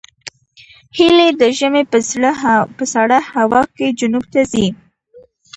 [0.97, 1.83] هیلۍ د ژمي
[2.77, 4.67] په سړه هوا کې جنوب ته ځي